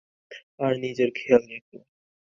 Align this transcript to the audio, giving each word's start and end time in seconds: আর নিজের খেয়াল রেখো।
আর 0.59 0.73
নিজের 0.83 1.09
খেয়াল 1.15 1.43
রেখো। 1.51 1.77